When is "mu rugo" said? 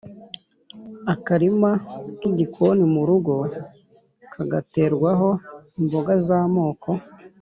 2.93-3.33